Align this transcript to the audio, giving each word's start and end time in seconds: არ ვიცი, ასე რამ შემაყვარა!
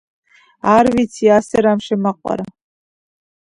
არ 0.71 0.89
ვიცი, 0.95 1.29
ასე 1.35 1.63
რამ 1.67 1.85
შემაყვარა! 1.91 2.49